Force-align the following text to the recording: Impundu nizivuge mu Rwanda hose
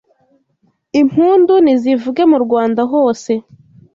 Impundu 1.01 1.53
nizivuge 1.63 2.23
mu 2.31 2.37
Rwanda 2.45 2.81
hose 2.91 3.31